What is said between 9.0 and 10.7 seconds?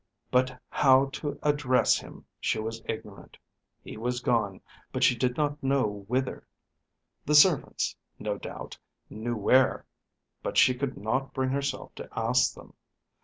knew where, but